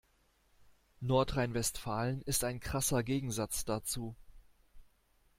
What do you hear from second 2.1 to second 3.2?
ist ein krasser